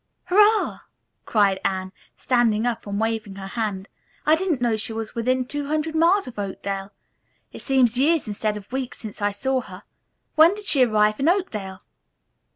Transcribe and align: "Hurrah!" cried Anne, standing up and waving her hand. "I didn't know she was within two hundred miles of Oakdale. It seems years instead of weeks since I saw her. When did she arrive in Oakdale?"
"Hurrah!" 0.29 0.79
cried 1.25 1.59
Anne, 1.63 1.91
standing 2.17 2.65
up 2.65 2.87
and 2.87 2.99
waving 2.99 3.35
her 3.35 3.45
hand. 3.49 3.87
"I 4.25 4.35
didn't 4.35 4.59
know 4.59 4.75
she 4.75 4.93
was 4.93 5.13
within 5.13 5.45
two 5.45 5.67
hundred 5.67 5.93
miles 5.93 6.25
of 6.25 6.39
Oakdale. 6.39 6.91
It 7.51 7.61
seems 7.61 7.99
years 7.99 8.27
instead 8.27 8.57
of 8.57 8.71
weeks 8.71 8.97
since 8.97 9.21
I 9.21 9.29
saw 9.29 9.61
her. 9.61 9.83
When 10.33 10.55
did 10.55 10.65
she 10.65 10.81
arrive 10.83 11.19
in 11.19 11.29
Oakdale?" 11.29 11.83